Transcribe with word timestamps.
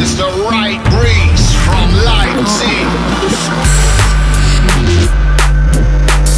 is 0.00 0.16
the 0.16 0.30
right 0.50 0.80
breeze 0.94 1.46
from 1.66 1.90
Leipzig. 2.06 2.86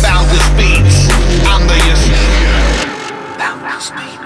Boundless 0.02 0.48
beats 0.56 1.09
under 1.45 1.79
your 1.86 1.96
Boundless 3.38 3.91
Beats 3.91 4.20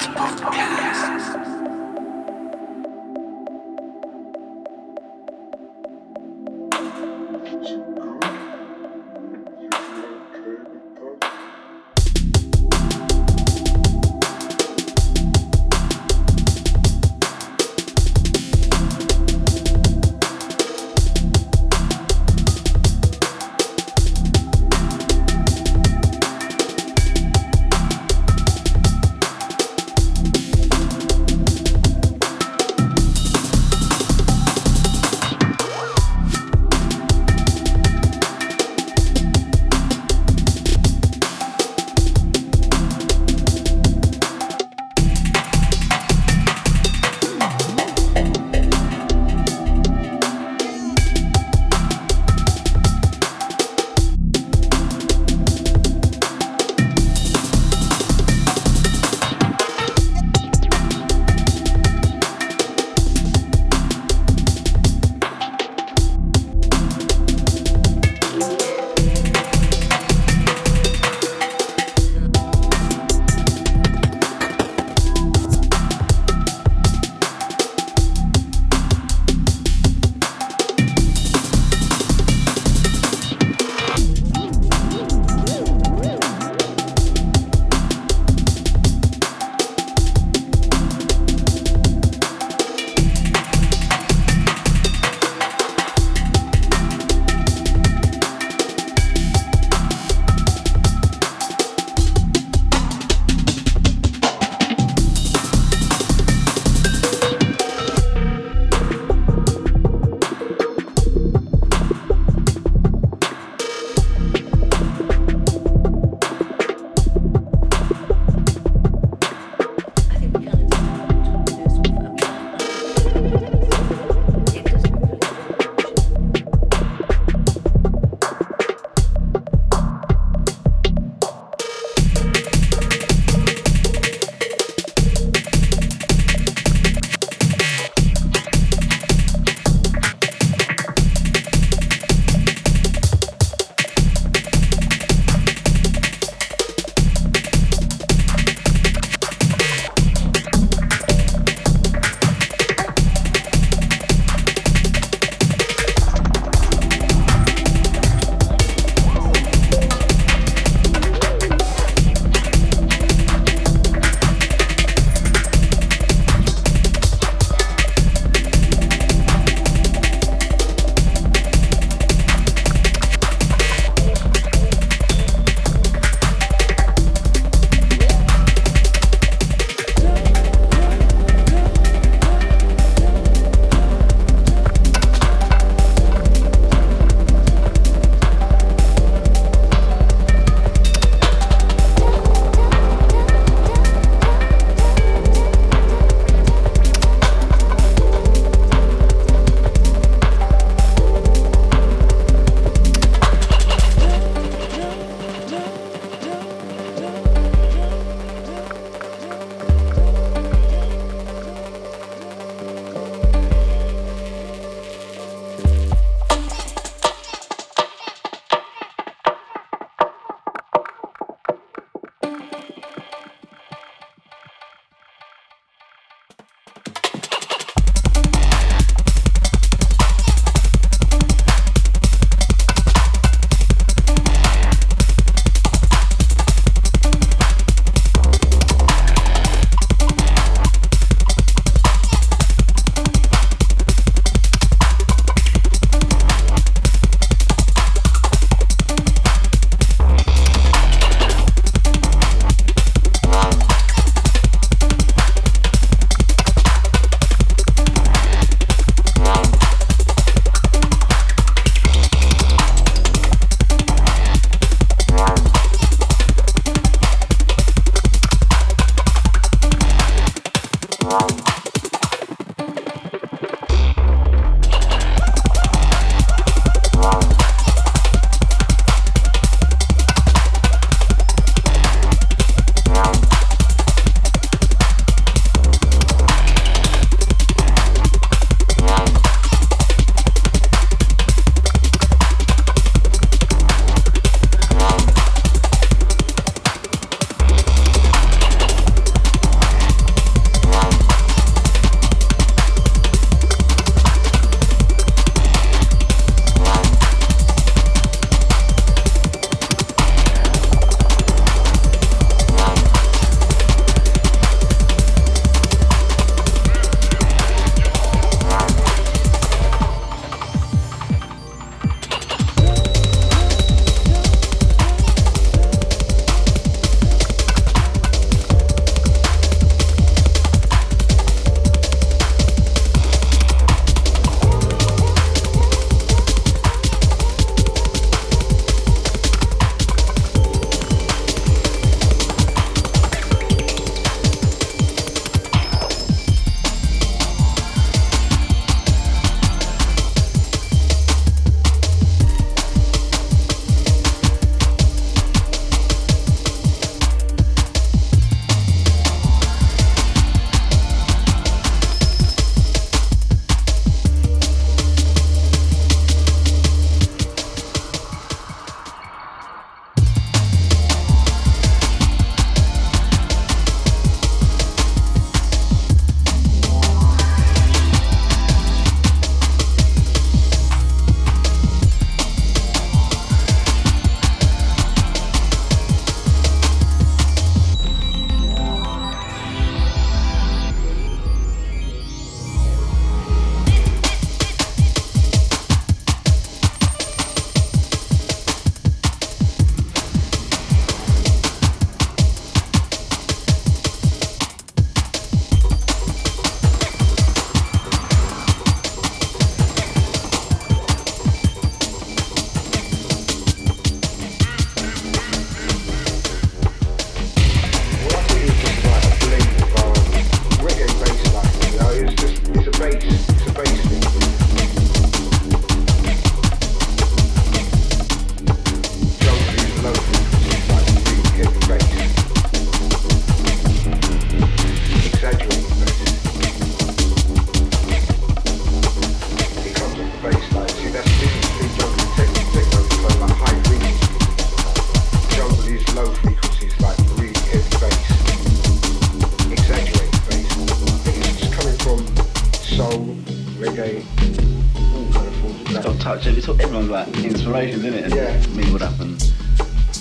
everyone's 456.61 456.89
like 456.91 457.09
inspirations, 457.25 457.85
isn't 457.85 457.99
it? 457.99 458.05
And 458.05 458.15
Yeah. 458.15 458.47
mingled 458.57 458.83
up 458.83 458.99
and 459.01 459.23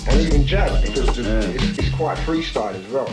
And 0.06 0.20
even 0.20 0.46
jazz, 0.46 0.82
because 0.82 1.16
Yeah. 1.18 1.40
it's, 1.40 1.78
it's 1.78 1.88
quite 1.94 2.18
freestyle 2.18 2.74
as 2.74 2.86
well. 2.92 3.08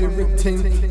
Favorite 0.00 0.87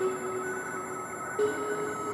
Thank 0.00 0.12
you. 1.38 2.09